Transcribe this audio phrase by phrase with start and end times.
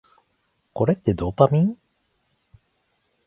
[0.73, 1.77] これってドーパミン？